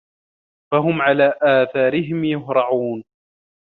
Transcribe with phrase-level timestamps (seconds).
[0.71, 3.03] فَهُم عَلى آثارِهِم يُهرَعونَ